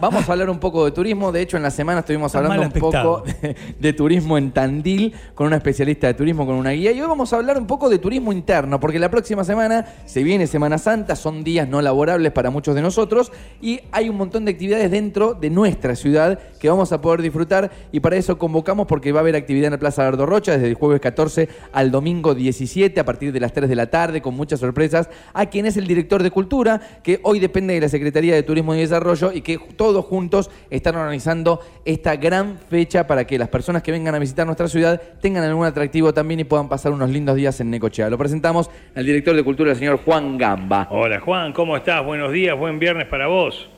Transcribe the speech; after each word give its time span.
Vamos 0.00 0.28
a 0.28 0.32
hablar 0.32 0.48
un 0.48 0.60
poco 0.60 0.84
de 0.84 0.92
turismo. 0.92 1.32
De 1.32 1.42
hecho, 1.42 1.56
en 1.56 1.64
la 1.64 1.72
semana 1.72 1.98
estuvimos 1.98 2.32
Está 2.32 2.38
hablando 2.38 2.62
un 2.62 2.70
poco 2.70 3.24
de, 3.42 3.56
de 3.80 3.92
turismo 3.92 4.38
en 4.38 4.52
Tandil 4.52 5.12
con 5.34 5.48
una 5.48 5.56
especialista 5.56 6.06
de 6.06 6.14
turismo, 6.14 6.46
con 6.46 6.54
una 6.54 6.70
guía. 6.70 6.92
Y 6.92 7.00
hoy 7.00 7.08
vamos 7.08 7.32
a 7.32 7.36
hablar 7.36 7.58
un 7.58 7.66
poco 7.66 7.88
de 7.88 7.98
turismo 7.98 8.32
interno, 8.32 8.78
porque 8.78 9.00
la 9.00 9.10
próxima 9.10 9.42
semana 9.42 9.86
se 10.06 10.22
viene 10.22 10.46
Semana 10.46 10.78
Santa, 10.78 11.16
son 11.16 11.42
días 11.42 11.68
no 11.68 11.82
laborables 11.82 12.30
para 12.30 12.50
muchos 12.50 12.76
de 12.76 12.82
nosotros 12.82 13.32
y 13.60 13.80
hay 13.90 14.08
un 14.08 14.16
montón 14.16 14.44
de 14.44 14.52
actividades 14.52 14.88
dentro 14.88 15.34
de 15.34 15.50
nuestra 15.50 15.96
ciudad 15.96 16.38
que 16.60 16.70
vamos 16.70 16.92
a 16.92 17.00
poder 17.00 17.20
disfrutar. 17.20 17.72
Y 17.90 17.98
para 17.98 18.14
eso 18.14 18.38
convocamos 18.38 18.86
porque 18.86 19.10
va 19.10 19.18
a 19.18 19.22
haber 19.22 19.34
actividad 19.34 19.66
en 19.66 19.72
la 19.72 19.78
Plaza 19.78 20.04
Gardo 20.04 20.26
Rocha 20.26 20.52
desde 20.52 20.68
el 20.68 20.74
jueves 20.74 21.00
14 21.00 21.48
al 21.72 21.90
domingo 21.90 22.36
17 22.36 23.00
a 23.00 23.04
partir 23.04 23.32
de 23.32 23.40
las 23.40 23.52
3 23.52 23.68
de 23.68 23.74
la 23.74 23.90
tarde 23.90 24.22
con 24.22 24.36
muchas 24.36 24.60
sorpresas 24.60 25.10
a 25.34 25.46
quien 25.46 25.66
es 25.66 25.76
el 25.76 25.88
director 25.88 26.22
de 26.22 26.30
Cultura, 26.30 26.80
que 27.02 27.18
hoy 27.24 27.40
depende 27.40 27.74
de 27.74 27.80
la 27.80 27.88
Secretaría 27.88 28.36
de 28.36 28.44
Turismo 28.44 28.76
y 28.76 28.78
Desarrollo 28.78 29.32
y 29.32 29.40
que 29.40 29.58
todos 29.88 30.04
juntos 30.04 30.50
están 30.68 30.96
organizando 30.96 31.60
esta 31.86 32.16
gran 32.16 32.58
fecha 32.58 33.06
para 33.06 33.26
que 33.26 33.38
las 33.38 33.48
personas 33.48 33.82
que 33.82 33.90
vengan 33.90 34.14
a 34.14 34.18
visitar 34.18 34.44
nuestra 34.44 34.68
ciudad 34.68 35.00
tengan 35.22 35.42
algún 35.44 35.64
atractivo 35.64 36.12
también 36.12 36.40
y 36.40 36.44
puedan 36.44 36.68
pasar 36.68 36.92
unos 36.92 37.08
lindos 37.08 37.36
días 37.36 37.58
en 37.60 37.70
Necochea. 37.70 38.10
Lo 38.10 38.18
presentamos 38.18 38.70
al 38.94 39.06
director 39.06 39.34
de 39.34 39.42
Cultura, 39.42 39.70
el 39.70 39.78
señor 39.78 40.00
Juan 40.04 40.36
Gamba. 40.36 40.88
Hola 40.90 41.20
Juan, 41.20 41.54
¿cómo 41.54 41.74
estás? 41.74 42.04
Buenos 42.04 42.32
días, 42.32 42.54
buen 42.54 42.78
viernes 42.78 43.06
para 43.06 43.28
vos. 43.28 43.70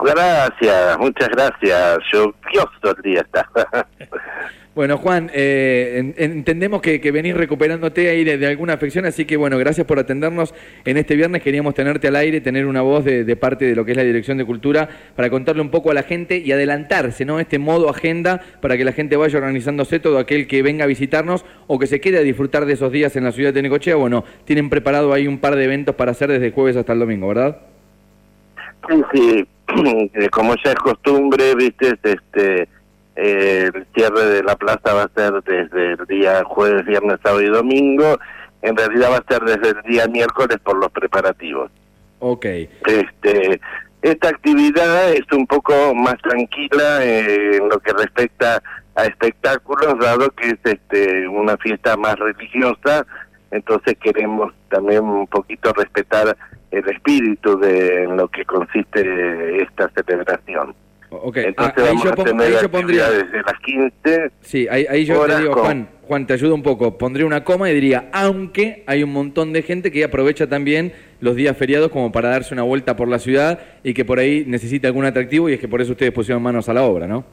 Gracias, 0.00 0.98
muchas 1.00 1.28
gracias. 1.30 1.98
Lluvioso 2.12 2.96
el 2.96 3.02
día 3.02 3.20
está. 3.22 3.88
Bueno, 4.78 4.96
Juan, 4.98 5.28
eh, 5.34 6.14
en- 6.16 6.32
entendemos 6.36 6.80
que, 6.80 7.00
que 7.00 7.10
venís 7.10 7.34
recuperándote 7.34 8.10
ahí 8.10 8.22
de, 8.22 8.38
de 8.38 8.46
alguna 8.46 8.74
afección, 8.74 9.06
así 9.06 9.24
que 9.24 9.36
bueno, 9.36 9.58
gracias 9.58 9.84
por 9.88 9.98
atendernos 9.98 10.54
en 10.84 10.96
este 10.98 11.16
viernes. 11.16 11.42
Queríamos 11.42 11.74
tenerte 11.74 12.06
al 12.06 12.14
aire, 12.14 12.40
tener 12.40 12.64
una 12.64 12.80
voz 12.82 13.04
de, 13.04 13.24
parte 13.34 13.64
de 13.64 13.74
lo 13.74 13.84
que 13.84 13.90
es 13.90 13.96
la 13.96 14.04
Dirección 14.04 14.38
de 14.38 14.44
Cultura 14.44 14.88
para 15.16 15.30
contarle 15.30 15.62
un 15.62 15.70
poco 15.70 15.90
a 15.90 15.94
la 15.94 16.04
gente 16.04 16.38
y 16.38 16.52
adelantarse, 16.52 17.24
¿no? 17.24 17.40
Este 17.40 17.58
modo 17.58 17.90
agenda 17.90 18.40
para 18.62 18.76
que 18.76 18.84
la 18.84 18.92
gente 18.92 19.16
vaya 19.16 19.36
organizándose, 19.38 19.98
todo 19.98 20.16
aquel 20.16 20.46
que 20.46 20.62
venga 20.62 20.84
a 20.84 20.86
visitarnos 20.86 21.44
o 21.66 21.80
que 21.80 21.88
se 21.88 22.00
quede 22.00 22.18
a 22.18 22.22
disfrutar 22.22 22.64
de 22.64 22.74
esos 22.74 22.92
días 22.92 23.16
en 23.16 23.24
la 23.24 23.32
ciudad 23.32 23.52
de 23.52 23.62
Necochea. 23.62 23.96
Bueno, 23.96 24.22
tienen 24.44 24.70
preparado 24.70 25.12
ahí 25.12 25.26
un 25.26 25.38
par 25.38 25.56
de 25.56 25.64
eventos 25.64 25.96
para 25.96 26.12
hacer 26.12 26.30
desde 26.30 26.52
jueves 26.52 26.76
hasta 26.76 26.92
el 26.92 27.00
domingo, 27.00 27.26
¿verdad? 27.26 27.62
Sí, 28.88 29.02
sí, 29.12 29.48
eh, 30.14 30.28
como 30.30 30.54
ya 30.64 30.70
es 30.70 30.76
costumbre, 30.76 31.56
viste, 31.56 31.98
este, 32.04 32.68
eh, 33.20 33.68
el 33.74 33.86
cierre 33.94 34.26
de 34.26 34.42
la 34.44 34.54
plaza 34.54 34.94
va 34.94 35.02
a 35.02 35.10
ser 35.12 35.42
desde 35.42 35.94
el 35.94 36.06
día 36.06 36.44
jueves, 36.44 36.86
viernes, 36.86 37.18
sábado 37.20 37.42
y 37.42 37.48
domingo. 37.48 38.16
En 38.62 38.76
realidad 38.76 39.10
va 39.10 39.16
a 39.16 39.32
ser 39.32 39.42
desde 39.42 39.76
el 39.76 39.82
día 39.82 40.06
miércoles 40.06 40.58
por 40.62 40.76
los 40.76 40.90
preparativos. 40.92 41.68
Ok. 42.20 42.44
Este, 42.44 43.60
esta 44.02 44.28
actividad 44.28 45.12
es 45.12 45.24
un 45.32 45.48
poco 45.48 45.94
más 45.96 46.16
tranquila 46.18 47.04
eh, 47.04 47.56
en 47.56 47.68
lo 47.68 47.80
que 47.80 47.92
respecta 47.92 48.62
a 48.94 49.04
espectáculos, 49.06 49.98
dado 49.98 50.30
que 50.30 50.50
es 50.50 50.58
este, 50.62 51.26
una 51.26 51.56
fiesta 51.56 51.96
más 51.96 52.16
religiosa, 52.16 53.04
entonces 53.50 53.96
queremos 54.00 54.52
también 54.68 55.04
un 55.04 55.26
poquito 55.26 55.72
respetar 55.72 56.36
el 56.70 56.88
espíritu 56.88 57.58
de 57.58 58.06
lo 58.06 58.28
que 58.28 58.44
consiste 58.44 59.62
esta 59.62 59.90
celebración. 59.90 60.74
Ok. 61.10 61.36
Entonces 61.38 61.74
Ah, 61.76 61.80
ahí 61.80 61.86
vamos 61.88 62.04
yo 62.04 62.10
a 62.12 62.14
tener 62.24 62.46
ahí 62.46 62.56
yo 62.62 62.70
pondría... 62.70 63.10
desde 63.10 63.42
las 63.42 63.58
15 63.64 64.30
Sí, 64.42 64.66
ahí, 64.70 64.86
ahí 64.90 65.04
yo 65.04 65.24
te 65.26 65.38
digo, 65.38 65.52
con- 65.54 65.62
Juan, 65.64 65.88
Juan, 66.06 66.26
te 66.26 66.32
ayudo 66.34 66.54
un 66.54 66.62
poco. 66.62 66.98
Pondría 66.98 67.24
una 67.26 67.44
coma 67.44 67.70
y 67.70 67.74
diría, 67.74 68.08
aunque 68.12 68.84
hay 68.86 69.02
un 69.02 69.12
montón 69.12 69.52
de 69.52 69.62
gente 69.62 69.90
que 69.90 70.04
aprovecha 70.04 70.46
también 70.48 70.92
los 71.20 71.34
días 71.34 71.56
feriados 71.56 71.90
como 71.90 72.12
para 72.12 72.28
darse 72.30 72.52
una 72.54 72.62
vuelta 72.62 72.94
por 72.96 73.08
la 73.08 73.18
ciudad 73.18 73.58
y 73.82 73.94
que 73.94 74.04
por 74.04 74.18
ahí 74.18 74.44
necesita 74.46 74.88
algún 74.88 75.04
atractivo 75.06 75.48
y 75.48 75.54
es 75.54 75.60
que 75.60 75.68
por 75.68 75.80
eso 75.80 75.92
ustedes 75.92 76.12
pusieron 76.12 76.42
manos 76.42 76.68
a 76.68 76.74
la 76.74 76.82
obra, 76.82 77.06
¿no? 77.06 77.24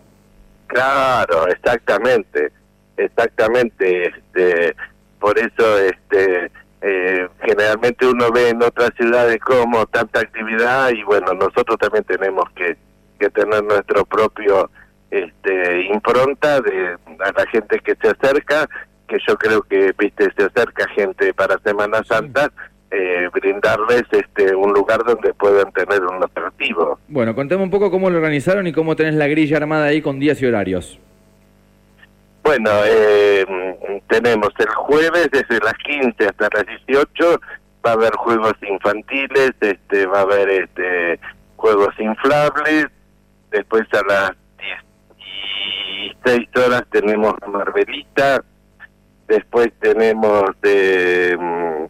Claro, 0.68 1.48
exactamente, 1.48 2.52
exactamente. 2.98 4.08
Este, 4.08 4.76
por 5.20 5.38
eso, 5.38 5.80
este, 5.80 6.52
eh, 6.82 7.28
generalmente 7.44 8.06
uno 8.08 8.32
ve 8.32 8.50
en 8.50 8.62
otras 8.64 8.92
ciudades 8.98 9.40
como 9.40 9.86
tanta 9.88 10.22
actividad 10.22 10.90
y 10.92 11.04
bueno, 11.04 11.34
nosotros 11.34 11.78
también 11.80 12.04
tenemos 12.04 12.46
que, 12.56 12.76
que 13.20 13.30
tener 13.30 13.64
nuestro 13.64 14.06
propio 14.06 14.70
este, 15.12 15.86
impronta 15.88 16.62
de 16.62 16.98
a 17.20 17.32
la 17.32 17.46
gente 17.52 17.80
que 17.80 17.96
se 17.96 18.10
acerca, 18.10 18.68
que 19.08 19.18
yo 19.28 19.38
creo 19.38 19.62
que 19.62 19.94
viste 19.98 20.32
se 20.36 20.44
acerca 20.44 20.88
gente 20.90 21.34
para 21.34 21.60
Semana 21.60 22.04
Santa. 22.04 22.52
eh, 22.92 23.30
brindarles 23.34 24.04
este 24.12 24.56
un 24.56 24.72
lugar 24.72 25.04
donde 25.04 25.34
puedan 25.34 25.72
tener 25.74 26.02
un 26.04 26.24
atractivo. 26.24 27.00
Bueno, 27.08 27.36
contame 27.36 27.64
un 27.64 27.70
poco 27.70 27.92
cómo 27.92 28.10
lo 28.10 28.18
organizaron 28.18 28.68
y 28.68 28.74
cómo 28.74 28.96
tenés 28.96 29.16
la 29.16 29.28
grilla 29.28 29.58
armada 29.58 29.88
ahí 29.88 30.02
con 30.02 30.20
días 30.20 30.42
y 30.42 30.46
horarios. 30.46 31.00
Bueno, 32.44 32.70
eh, 32.86 33.46
tenemos 34.08 34.50
el 34.60 34.68
jueves 34.68 35.30
desde 35.32 35.60
las 35.64 35.74
15 35.74 36.28
hasta 36.28 36.48
las 36.54 36.66
18 36.86 37.42
va 37.86 37.92
a 37.92 37.94
haber 37.94 38.14
juegos 38.16 38.54
infantiles, 38.68 39.52
este 39.60 40.06
va 40.06 40.20
a 40.20 40.22
haber 40.22 40.50
este 40.50 41.20
juegos 41.56 41.94
inflables, 42.00 42.88
después 43.56 43.84
a 43.94 44.02
las 44.08 44.32
16 46.26 46.48
horas 46.66 46.84
tenemos 46.92 47.34
a 47.42 47.48
Marvelita, 47.48 48.44
después 49.28 49.72
tenemos 49.80 50.44
mm, 50.64 51.86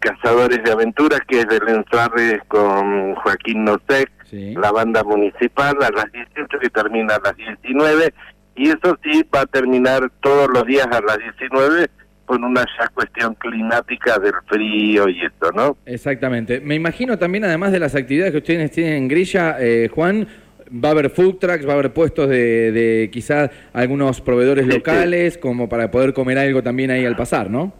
Cazadores 0.00 0.62
de 0.62 0.70
Aventuras 0.72 1.20
que 1.26 1.40
es 1.40 1.48
de 1.48 1.58
Lenzuarres 1.60 2.40
con 2.48 3.14
Joaquín 3.16 3.64
Nosek, 3.64 4.10
Sí. 4.28 4.52
la 4.54 4.70
banda 4.70 5.02
municipal 5.04 5.74
a 5.82 5.88
las 5.90 6.12
18 6.12 6.58
que 6.60 6.68
termina 6.68 7.14
a 7.14 7.20
las 7.24 7.34
19 7.34 8.12
y 8.56 8.68
eso 8.68 8.98
sí 9.02 9.24
va 9.34 9.40
a 9.40 9.46
terminar 9.46 10.10
todos 10.20 10.48
los 10.52 10.66
días 10.66 10.86
a 10.86 11.00
las 11.00 11.16
19 11.16 11.88
con 12.26 12.44
una 12.44 12.62
ya 12.78 12.88
cuestión 12.88 13.34
climática 13.36 14.18
del 14.18 14.34
frío 14.46 15.08
y 15.08 15.24
esto, 15.24 15.50
¿no? 15.52 15.78
Exactamente. 15.86 16.60
Me 16.60 16.74
imagino 16.74 17.18
también, 17.18 17.46
además 17.46 17.72
de 17.72 17.78
las 17.80 17.94
actividades 17.94 18.32
que 18.32 18.38
ustedes 18.38 18.70
tienen 18.70 18.92
en 18.96 19.08
grilla, 19.08 19.56
eh, 19.58 19.88
Juan, 19.94 20.28
va 20.72 20.88
a 20.88 20.92
haber 20.92 21.10
food 21.10 21.36
trucks, 21.36 21.66
va 21.66 21.70
a 21.70 21.74
haber 21.74 21.92
puestos 21.92 22.28
de, 22.28 22.72
de 22.72 23.10
quizás 23.12 23.50
algunos 23.72 24.20
proveedores 24.20 24.64
Sí, 24.66 24.70
sí. 24.72 24.76
locales 24.78 25.38
como 25.38 25.68
para 25.68 25.90
poder 25.90 26.12
comer 26.14 26.38
algo 26.38 26.62
también 26.62 26.90
ahí 26.90 27.04
al 27.04 27.16
pasar, 27.16 27.50
¿no? 27.50 27.72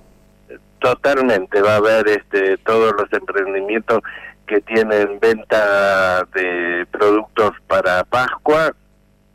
Totalmente, 0.80 1.60
va 1.60 1.74
a 1.74 1.76
haber 1.76 2.06
este 2.08 2.56
todos 2.58 2.92
los 2.96 3.12
emprendimientos 3.12 4.00
que 4.46 4.60
tienen 4.60 5.18
venta 5.20 6.24
de 6.34 6.86
productos 6.90 7.50
para 7.66 8.04
Pascua, 8.04 8.74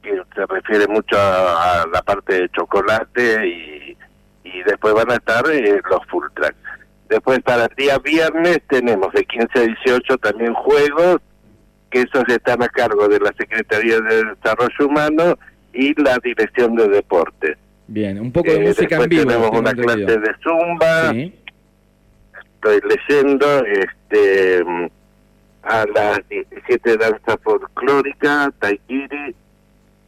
que 0.02 0.22
se 0.34 0.46
refiere 0.48 0.88
mucho 0.88 1.18
a, 1.18 1.82
a 1.84 1.88
la 1.88 2.02
parte 2.02 2.34
de 2.44 2.50
chocolate 2.50 3.46
y, 3.48 3.98
y 4.46 4.64
después 4.64 4.94
van 4.94 5.12
a 5.12 5.16
estar 5.16 5.44
eh, 5.52 5.82
los 5.90 6.06
full 6.08 6.26
track. 6.34 6.56
Después 7.10 7.40
para 7.42 7.66
el 7.66 7.76
día 7.76 8.00
viernes 8.00 8.60
tenemos 8.70 9.12
de 9.14 9.26
15 9.26 9.60
a 9.60 9.62
18 9.64 10.18
también 10.20 10.54
juegos, 10.54 11.18
que 11.94 12.02
esos 12.02 12.24
están 12.28 12.64
a 12.64 12.68
cargo 12.70 13.08
de 13.08 13.20
la 13.20 13.32
Secretaría 13.38 14.00
de 14.02 14.24
Desarrollo 14.26 14.88
Humano 14.88 15.38
y 15.74 15.94
la 16.02 16.18
Dirección 16.24 16.76
de 16.76 16.88
Deportes. 16.90 17.56
Bien, 17.88 18.20
un 18.20 18.32
poco 18.32 18.50
de 18.50 18.58
Eh, 18.58 18.68
música 18.68 18.96
en 18.98 19.10
vivo. 19.10 19.24
tenemos 19.26 19.52
tengo 19.52 19.60
una 19.60 19.74
clase 19.74 20.18
de 20.20 20.32
zumba, 20.42 21.12
Sí. 21.12 21.34
estoy 22.56 22.80
leyendo, 22.90 23.66
este, 23.66 24.64
mm, 24.64 24.88
a 25.64 25.86
las 25.94 26.28
17 26.30 26.98
danza 26.98 27.38
folclórica, 27.44 28.52
taikiri, 28.60 29.36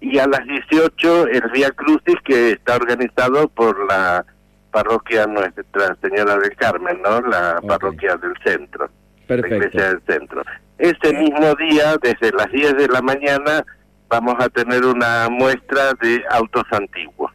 y 0.01 0.17
a 0.17 0.27
las 0.27 0.43
18 0.45 1.27
el 1.27 1.43
Vía 1.53 1.69
Crucis 1.71 2.15
que 2.23 2.51
está 2.51 2.75
organizado 2.77 3.47
por 3.49 3.85
la 3.87 4.25
parroquia 4.71 5.25
Nuestra 5.27 5.95
Señora 6.01 6.37
del 6.37 6.55
Carmen, 6.55 6.99
¿no? 7.03 7.21
La 7.21 7.61
parroquia 7.65 8.15
del 8.17 8.33
centro, 8.43 8.85
la 9.19 9.27
Perfecto. 9.27 9.55
iglesia 9.55 9.89
del 9.89 10.01
centro. 10.07 10.43
Ese 10.77 11.13
mismo 11.13 11.55
día, 11.55 11.95
desde 12.01 12.35
las 12.35 12.51
10 12.51 12.75
de 12.77 12.87
la 12.89 13.01
mañana, 13.01 13.65
vamos 14.09 14.35
a 14.39 14.49
tener 14.49 14.83
una 14.85 15.29
muestra 15.29 15.93
de 16.01 16.21
autos 16.29 16.63
antiguos. 16.71 17.31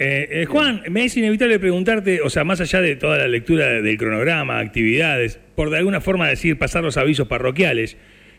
Eh, 0.00 0.28
eh, 0.42 0.44
Juan, 0.46 0.82
me 0.90 1.04
es 1.06 1.16
inevitable 1.16 1.58
preguntarte, 1.58 2.20
o 2.22 2.30
sea, 2.30 2.44
más 2.44 2.60
allá 2.60 2.80
de 2.80 2.94
toda 2.94 3.18
la 3.18 3.26
lectura 3.26 3.66
del 3.66 3.98
cronograma, 3.98 4.60
actividades, 4.60 5.40
por 5.56 5.70
de 5.70 5.78
alguna 5.78 6.00
forma 6.00 6.28
decir, 6.28 6.56
pasar 6.56 6.84
los 6.84 6.96
avisos 6.96 7.26
parroquiales, 7.26 7.96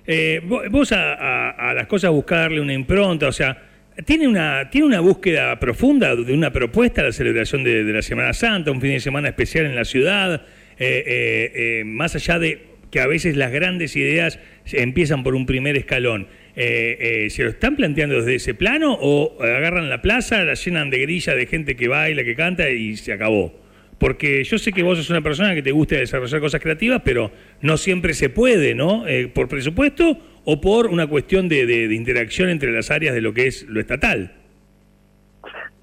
eh, 0.08 0.40
vo- 0.46 0.70
vos 0.70 0.94
a, 0.94 1.74
las 1.76 1.86
cosas 1.88 2.12
buscarle 2.12 2.62
una 2.62 2.72
impronta, 2.74 3.28
o 3.28 3.34
sea, 3.34 3.62
¿tiene 4.06 4.26
una, 4.26 4.70
¿tiene 4.70 4.88
una 4.88 5.02
búsqueda 5.02 5.60
profunda 5.60 6.16
de 6.16 6.34
una 6.34 6.50
propuesta 6.54 7.04
la 7.04 7.12
celebración 7.12 7.66
de, 7.66 7.84
la 7.84 8.02
Semana 8.02 8.32
Santa, 8.32 8.72
un 8.72 8.80
fin 8.80 8.92
de 8.92 9.02
semana 9.02 9.28
especial 9.28 9.66
en 9.66 9.76
la 9.76 9.84
ciudad, 9.84 10.42
eh, 10.78 11.84
más 11.86 12.16
allá 12.16 12.40
de 12.40 12.69
que 12.92 13.00
a 13.00 13.08
veces 13.08 13.38
las 13.38 13.52
grandes 13.52 13.96
ideas 13.96 14.40
empiezan 14.72 15.24
por 15.24 15.36
un 15.36 15.46
primer 15.46 15.78
escalón? 15.78 16.28
Eh, 16.56 17.26
eh, 17.26 17.30
¿Se 17.30 17.44
lo 17.44 17.50
están 17.50 17.76
planteando 17.76 18.18
desde 18.18 18.36
ese 18.36 18.54
plano 18.54 18.98
o 19.00 19.42
agarran 19.42 19.90
la 19.90 20.02
plaza, 20.02 20.44
la 20.44 20.56
llenan 20.56 20.90
de 20.90 21.00
grilla 21.00 21.36
de 21.36 21.46
gente 21.46 21.76
que 21.76 21.88
baila, 21.88 22.24
que 22.24 22.36
canta 22.36 22.70
y 22.70 22.98
se 22.98 23.14
acabó? 23.14 23.54
Porque 23.98 24.44
yo 24.44 24.58
sé 24.58 24.72
que 24.72 24.82
vos 24.82 24.98
sos 24.98 25.10
una 25.10 25.22
persona 25.22 25.54
que 25.54 25.62
te 25.62 25.72
gusta 25.72 25.96
desarrollar 25.98 26.40
cosas 26.40 26.62
creativas, 26.62 27.02
pero 27.04 27.32
no 27.62 27.78
siempre 27.78 28.14
se 28.14 28.30
puede, 28.30 28.74
¿no? 28.74 29.08
Eh, 29.08 29.28
¿Por 29.28 29.48
presupuesto 29.50 30.18
o 30.46 30.62
por 30.62 30.88
una 30.88 31.06
cuestión 31.08 31.48
de, 31.48 31.66
de 31.66 31.94
interacción 31.94 32.50
entre 32.50 32.72
las 32.72 32.92
áreas 32.92 33.14
de 33.14 33.22
lo 33.22 33.34
que 33.34 33.48
es 33.48 33.64
lo 33.68 33.80
estatal. 33.80 34.34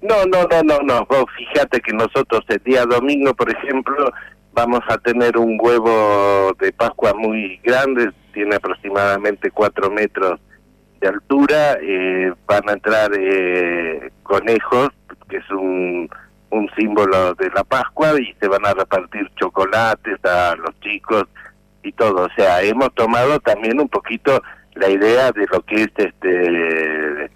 No, 0.01 0.25
no, 0.25 0.43
no, 0.43 0.61
no, 0.63 0.79
no. 0.83 1.05
Vos 1.05 1.25
fíjate 1.37 1.79
que 1.81 1.93
nosotros 1.93 2.43
el 2.49 2.61
día 2.63 2.85
domingo, 2.85 3.33
por 3.33 3.49
ejemplo, 3.49 4.11
vamos 4.57 4.81
a 4.89 4.97
tener 4.97 5.37
un 5.37 5.55
huevo 5.61 6.51
de 6.59 6.73
Pascua 6.73 7.13
muy 7.13 7.57
grande, 7.63 8.11
tiene 8.33 8.55
aproximadamente 8.55 9.51
cuatro 9.51 9.91
metros 9.91 10.39
de 10.99 11.07
altura, 11.07 11.77
eh, 11.79 12.33
van 12.47 12.67
a 12.67 12.73
entrar 12.73 13.11
eh, 13.15 14.09
conejos, 14.23 14.89
que 15.29 15.37
es 15.37 15.49
un, 15.51 16.09
un 16.49 16.69
símbolo 16.75 17.35
de 17.35 17.51
la 17.51 17.63
Pascua, 17.63 18.19
y 18.19 18.33
se 18.39 18.47
van 18.47 18.65
a 18.65 18.73
repartir 18.73 19.29
chocolates 19.35 20.25
a 20.25 20.55
los 20.55 20.77
chicos 20.79 21.25
y 21.83 21.91
todo. 21.91 22.25
O 22.25 22.29
sea, 22.35 22.63
hemos 22.63 22.91
tomado 22.95 23.39
también 23.41 23.79
un 23.79 23.89
poquito 23.89 24.41
la 24.73 24.89
idea 24.89 25.31
de 25.33 25.45
lo 25.51 25.61
que 25.61 25.83
es 25.83 25.91
este 25.97 27.29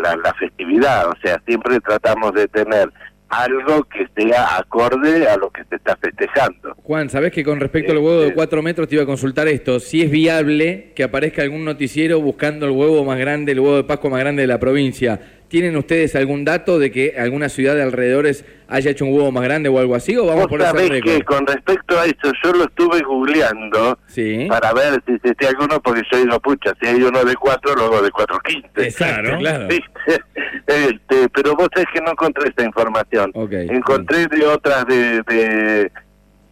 la, 0.00 0.16
la 0.16 0.32
festividad, 0.34 1.06
o 1.08 1.16
sea, 1.22 1.38
siempre 1.44 1.80
tratamos 1.80 2.32
de 2.32 2.48
tener 2.48 2.90
algo 3.32 3.84
que 3.84 4.06
sea 4.14 4.58
acorde 4.58 5.26
a 5.26 5.36
lo 5.38 5.50
que 5.50 5.64
se 5.64 5.76
está 5.76 5.96
festejando. 5.96 6.74
Juan, 6.82 7.08
sabes 7.08 7.32
que 7.32 7.42
con 7.42 7.60
respecto 7.60 7.92
al 7.92 7.98
huevo 7.98 8.20
de 8.20 8.34
4 8.34 8.58
este, 8.58 8.64
metros 8.64 8.88
te 8.88 8.96
iba 8.96 9.04
a 9.04 9.06
consultar 9.06 9.48
esto, 9.48 9.80
si 9.80 10.02
es 10.02 10.10
viable 10.10 10.92
que 10.94 11.02
aparezca 11.02 11.40
algún 11.40 11.64
noticiero 11.64 12.20
buscando 12.20 12.66
el 12.66 12.72
huevo 12.72 13.04
más 13.04 13.18
grande, 13.18 13.52
el 13.52 13.60
huevo 13.60 13.76
de 13.76 13.84
Pascua 13.84 14.10
más 14.10 14.20
grande 14.20 14.42
de 14.42 14.48
la 14.48 14.60
provincia. 14.60 15.18
¿Tienen 15.52 15.76
ustedes 15.76 16.16
algún 16.16 16.46
dato 16.46 16.78
de 16.78 16.90
que 16.90 17.16
alguna 17.18 17.50
ciudad 17.50 17.74
de 17.74 17.82
alrededores 17.82 18.46
haya 18.68 18.90
hecho 18.90 19.04
un 19.04 19.12
huevo 19.12 19.30
más 19.32 19.42
grande 19.42 19.68
o 19.68 19.78
algo 19.78 19.94
así? 19.94 20.16
¿O 20.16 20.24
vamos 20.24 20.46
por 20.46 20.62
ese 20.62 21.02
que 21.02 21.22
con 21.24 21.46
respecto 21.46 22.00
a 22.00 22.06
eso, 22.06 22.32
yo 22.42 22.52
lo 22.54 22.64
estuve 22.64 23.02
googleando 23.02 23.98
para 24.48 24.72
ver 24.72 25.02
si 25.04 25.12
existía 25.12 25.50
alguno, 25.50 25.78
porque 25.82 26.00
yo 26.10 26.24
digo, 26.24 26.40
pucha, 26.40 26.72
si 26.80 26.88
hay 26.88 27.02
uno 27.02 27.22
de 27.22 27.34
4, 27.34 27.74
luego 27.74 28.00
de 28.00 28.08
4.15. 28.08 28.70
Exacto, 28.76 29.36
claro. 29.40 29.68
este, 30.66 31.28
pero 31.28 31.54
vos 31.54 31.68
sabés 31.74 31.88
que 31.92 32.00
no 32.00 32.12
encontré 32.12 32.48
esta 32.48 32.64
información. 32.64 33.30
encontré 33.50 34.28
de 34.28 34.46
otras 34.46 34.86
de, 34.86 35.20
de, 35.20 35.92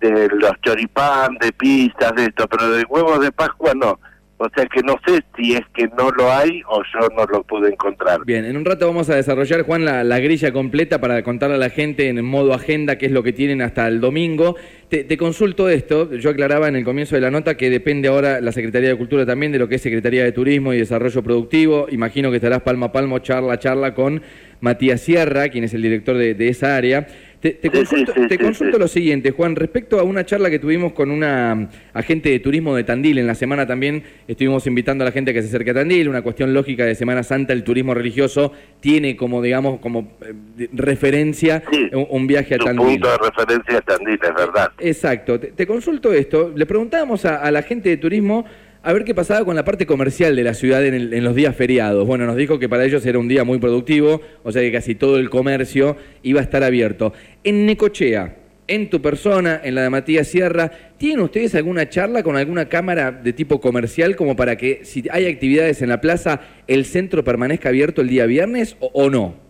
de 0.00 0.28
los 0.28 0.52
choripán, 0.60 1.38
de 1.40 1.50
pistas, 1.52 2.14
de 2.16 2.24
esto, 2.24 2.46
pero 2.48 2.68
de 2.68 2.84
huevos 2.84 3.18
de 3.22 3.32
Pascua 3.32 3.72
no. 3.74 3.98
O 4.42 4.48
sea 4.54 4.64
que 4.64 4.82
no 4.82 4.98
sé 5.06 5.20
si 5.36 5.52
es 5.52 5.60
que 5.74 5.86
no 5.98 6.10
lo 6.12 6.32
hay 6.32 6.62
o 6.66 6.82
yo 6.94 7.08
no 7.14 7.26
lo 7.26 7.42
pude 7.42 7.68
encontrar. 7.68 8.24
Bien, 8.24 8.46
en 8.46 8.56
un 8.56 8.64
rato 8.64 8.86
vamos 8.86 9.10
a 9.10 9.14
desarrollar, 9.14 9.64
Juan, 9.64 9.84
la, 9.84 10.18
grilla 10.18 10.50
completa 10.50 10.98
para 10.98 11.22
contarle 11.22 11.56
a 11.56 11.58
la 11.58 11.68
gente 11.68 12.08
en 12.08 12.24
modo 12.24 12.54
agenda 12.54 12.96
qué 12.96 13.04
es 13.04 13.12
lo 13.12 13.22
que 13.22 13.34
tienen 13.34 13.60
hasta 13.60 13.86
el 13.86 14.00
domingo. 14.00 14.56
Te, 14.88 15.14
consulto 15.18 15.68
esto, 15.68 16.14
yo 16.14 16.30
aclaraba 16.30 16.68
en 16.68 16.76
el 16.76 16.86
comienzo 16.86 17.16
de 17.16 17.20
la 17.20 17.30
nota 17.30 17.58
que 17.58 17.68
depende 17.68 18.08
ahora 18.08 18.40
la 18.40 18.50
Secretaría 18.50 18.88
de 18.88 18.96
Cultura 18.96 19.26
también 19.26 19.52
de 19.52 19.58
lo 19.58 19.68
que 19.68 19.74
es 19.74 19.82
Secretaría 19.82 20.24
de 20.24 20.32
Turismo 20.32 20.72
y 20.72 20.78
Desarrollo 20.78 21.22
Productivo. 21.22 21.86
Imagino 21.90 22.30
que 22.30 22.36
estarás 22.36 22.62
palmo 22.62 22.86
a 22.86 22.92
palmo, 22.92 23.18
charla 23.18 23.52
a 23.52 23.58
charla 23.58 23.94
con 23.94 24.22
Matías 24.60 25.02
Sierra, 25.02 25.50
quien 25.50 25.64
es 25.64 25.74
el 25.74 25.82
director 25.82 26.16
de 26.16 26.48
esa 26.48 26.76
área. 26.76 27.06
Te, 27.40 28.38
consulto, 28.38 28.78
lo 28.78 28.86
siguiente, 28.86 29.30
Juan, 29.30 29.56
respecto 29.56 29.98
a 29.98 30.02
una 30.02 30.26
charla 30.26 30.50
que 30.50 30.58
tuvimos 30.58 30.92
con 30.92 31.10
una 31.10 31.70
agente 31.94 32.28
de 32.28 32.38
turismo 32.38 32.76
de 32.76 32.84
Tandil, 32.84 33.16
en 33.16 33.26
la 33.26 33.34
semana 33.34 33.66
también 33.66 34.02
estuvimos 34.28 34.66
invitando 34.66 35.04
a 35.04 35.06
la 35.06 35.12
gente 35.12 35.32
que 35.32 35.40
se 35.40 35.48
acerque 35.48 35.70
a 35.70 35.74
Tandil, 35.74 36.10
una 36.10 36.20
cuestión 36.20 36.52
lógica 36.52 36.84
de 36.84 36.94
Semana 36.94 37.22
Santa, 37.22 37.54
el 37.54 37.64
turismo 37.64 37.94
religioso 37.94 38.52
tiene 38.80 39.16
como, 39.16 39.40
digamos, 39.40 39.80
como 39.80 40.18
eh, 40.20 40.68
referencia 40.74 41.62
un, 42.10 42.26
viaje 42.26 42.56
a 42.56 42.58
Tandil. 42.58 43.00
punto 43.00 43.10
de 43.10 43.16
referencia 43.30 43.78
a 43.78 43.80
Tandil, 43.80 44.18
es 44.22 44.34
verdad. 44.34 44.72
Exacto. 44.78 45.40
Te, 45.40 45.66
consulto 45.66 46.12
esto, 46.12 46.52
le 46.54 46.66
preguntábamos 46.66 47.24
a, 47.24 47.36
a 47.36 47.50
la 47.50 47.62
gente 47.62 47.88
de 47.88 47.96
turismo 47.96 48.44
a 48.82 48.92
ver 48.92 49.04
qué 49.04 49.14
pasaba 49.14 49.44
con 49.44 49.54
la 49.56 49.64
parte 49.64 49.84
comercial 49.86 50.34
de 50.34 50.44
la 50.44 50.54
ciudad 50.54 50.84
en, 50.84 51.24
los 51.24 51.34
días 51.34 51.54
feriados. 51.54 52.06
Bueno, 52.06 52.26
nos 52.26 52.36
dijo 52.36 52.58
que 52.58 52.68
para 52.68 52.84
ellos 52.84 53.04
era 53.04 53.18
un 53.18 53.28
día 53.28 53.44
muy 53.44 53.58
productivo, 53.58 54.22
o 54.42 54.52
sea 54.52 54.62
que 54.62 54.72
casi 54.72 54.94
todo 54.94 55.18
el 55.18 55.28
comercio 55.28 55.96
iba 56.22 56.40
a 56.40 56.42
estar 56.42 56.62
abierto. 56.62 57.12
En 57.44 57.66
Necochea, 57.66 58.36
en 58.66 58.88
tu 58.88 59.02
persona, 59.02 59.60
en 59.62 59.74
la 59.74 59.82
de 59.82 59.90
Matías 59.90 60.28
Sierra, 60.28 60.70
¿tienen 60.96 61.20
ustedes 61.20 61.54
alguna 61.54 61.88
charla 61.88 62.22
con 62.22 62.36
alguna 62.36 62.68
cámara 62.68 63.10
de 63.12 63.32
tipo 63.32 63.60
comercial 63.60 64.16
como 64.16 64.34
para 64.34 64.56
que 64.56 64.80
si 64.84 65.04
hay 65.10 65.26
actividades 65.26 65.82
en 65.82 65.90
la 65.90 66.00
plaza, 66.00 66.40
el 66.66 66.84
centro 66.86 67.22
permanezca 67.22 67.68
abierto 67.68 68.00
el 68.00 68.08
día 68.08 68.26
viernes 68.26 68.76
o, 68.80 69.10
no? 69.10 69.49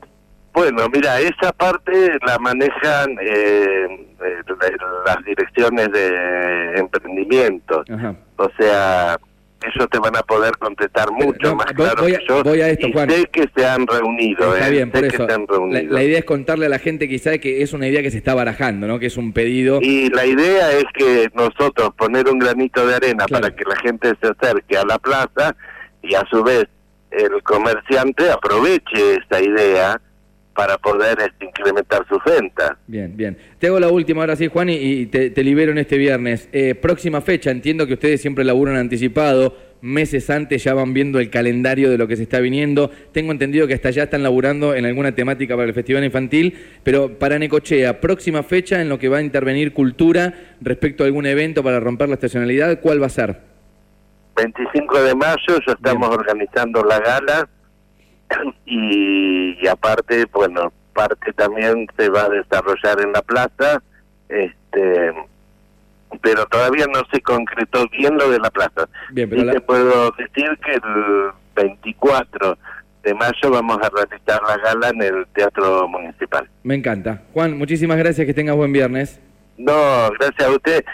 Bueno, 0.52 0.88
mira, 0.93 1.20
esa 1.20 1.52
parte 1.52 2.19
la 2.26 2.38
manejan 2.38 3.17
eh, 3.20 3.87
eh, 4.25 4.76
las 5.06 5.25
direcciones 5.25 5.91
de 5.93 6.79
emprendimiento. 6.79 7.85
O 8.37 8.50
sea, 8.58 9.19
ellos 9.62 9.88
te 9.91 9.99
van 9.99 10.17
a 10.17 10.23
poder 10.23 10.56
contestar 10.58 11.11
mucho 11.12 11.55
más 11.55 11.67
claro 11.67 12.05
que 12.05 12.19
yo. 12.26 12.43
Voy 12.43 12.61
a 12.61 12.69
esto, 12.70 12.88
y 12.88 12.93
sé 12.93 13.26
que 13.26 13.49
se 13.55 13.67
han 13.67 13.87
reunido. 13.87 14.55
Está 14.55 14.69
eh, 14.69 14.70
bien, 14.70 14.91
por 14.91 15.05
eso. 15.05 15.26
La, 15.69 16.02
idea 16.02 16.19
es 16.19 16.25
contarle 16.25 16.67
a 16.67 16.69
la 16.69 16.79
gente 16.79 17.08
quizá 17.08 17.38
que 17.38 17.62
es 17.62 17.73
una 17.73 17.87
idea 17.87 18.02
que 18.02 18.11
se 18.11 18.19
está 18.19 18.35
barajando, 18.35 18.87
¿no? 18.87 18.99
Que 18.99 19.06
es 19.06 19.17
un 19.17 19.32
pedido. 19.32 19.81
Y 19.82 20.08
la 20.11 20.26
idea 20.26 20.73
es 20.73 20.85
que 20.94 21.31
nosotros 21.35 21.91
poner 21.97 22.29
un 22.29 22.38
granito 22.38 22.87
de 22.87 22.94
arena 22.94 23.26
para 23.26 23.55
que 23.55 23.64
la 23.64 23.76
gente 23.76 24.12
se 24.20 24.29
acerque 24.29 24.76
a 24.76 24.85
la 24.85 24.99
plaza 24.99 25.55
y 26.02 26.14
a 26.14 26.25
su 26.31 26.43
vez 26.43 26.64
el 27.11 27.43
comerciante 27.43 28.31
aproveche 28.31 29.17
esta 29.17 29.41
idea 29.43 30.00
para 30.55 30.76
poder 30.79 31.19
este, 31.20 31.47
incrementar 31.47 32.06
sus 32.08 32.19
ventas. 32.25 32.73
Bien, 32.87 33.17
bien. 33.17 33.37
Te 33.58 33.69
hago 33.69 33.81
la 33.81 33.88
última 33.88 34.23
ahora 34.23 34.37
sí, 34.37 34.49
Juan, 34.49 34.69
y, 34.70 35.06
te, 35.06 35.31
libero 35.43 35.73
en 35.73 35.79
este 35.79 35.97
viernes. 35.97 36.49
Eh, 36.52 36.75
próxima 36.75 37.20
fecha, 37.20 37.50
entiendo 37.50 37.87
que 37.87 37.94
ustedes 37.94 38.20
siempre 38.20 38.44
laburan 38.44 38.76
anticipado, 38.76 39.56
meses 39.81 40.29
antes 40.29 40.62
ya 40.62 40.75
van 40.75 40.93
viendo 40.93 41.19
el 41.19 41.31
calendario 41.31 41.91
de 41.91 41.99
lo 41.99 42.06
que 42.06 42.17
se 42.17 42.25
está 42.25 42.41
viniendo. 42.41 42.91
Tengo 43.12 43.32
entendido 43.32 43.67
que 43.67 43.75
hasta 43.75 43.91
ya 43.91 44.05
están 44.05 44.23
laburando 44.23 44.75
en 44.75 44.85
alguna 44.85 45.14
temática 45.14 45.56
para 45.56 45.69
el 45.69 45.75
Festival 45.75 46.05
Infantil, 46.05 46.58
pero 46.82 47.19
para 47.19 47.38
Necochea, 47.38 48.00
próxima 48.00 48.43
fecha 48.43 48.81
en 48.81 48.88
lo 48.88 48.99
que 48.99 49.08
va 49.08 49.19
a 49.19 49.23
intervenir 49.23 49.73
cultura 49.73 50.35
respecto 50.61 51.05
a 51.05 51.06
algún 51.06 51.26
evento 51.26 51.62
para 51.62 51.81
romper 51.81 52.08
la 52.08 52.14
estacionalidad, 52.14 52.81
¿cuál 52.81 53.00
va 53.00 53.06
a 53.06 53.11
ser? 53.11 53.50
25 54.37 55.02
de 55.02 55.14
mayo 55.14 55.61
ya 55.67 55.73
estamos 55.73 56.08
organizando 56.08 56.82
la 56.85 56.99
gala 56.99 57.49
y, 58.66 59.66
aparte, 59.66 60.26
bueno, 60.32 60.72
parte 60.94 61.32
también 61.32 61.86
se 61.96 62.08
va 62.08 62.24
a 62.24 62.28
desarrollar 62.28 63.00
en 63.00 63.12
la 63.12 63.22
plaza, 63.22 63.82
este 64.28 65.12
pero 66.22 66.44
todavía 66.46 66.86
no 66.86 67.02
se 67.12 67.20
concretó 67.20 67.86
bien 67.88 68.18
lo 68.18 68.30
de 68.30 68.40
la 68.40 68.50
plaza. 68.50 68.88
Bien, 69.12 69.30
pero 69.30 69.52
te 69.52 69.60
puedo 69.60 70.10
decir 70.18 70.58
que 70.64 70.72
el 70.74 71.30
24 71.54 72.58
de 73.04 73.14
mayo 73.14 73.50
vamos 73.50 73.78
a 73.80 73.88
realizar 73.88 74.40
la 74.42 74.56
gala 74.58 74.88
en 74.88 75.02
el 75.02 75.26
Teatro 75.28 75.88
Municipal. 75.88 76.49
Me 76.62 76.75
encanta. 76.75 77.22
Juan, 77.32 77.56
muchísimas 77.56 77.96
gracias, 77.96 78.26
que 78.26 78.34
tengas 78.34 78.56
buen 78.56 78.72
viernes. 78.72 79.20
No, 79.56 80.10
gracias 80.18 80.49
a 80.49 80.50
usted. 80.50 80.84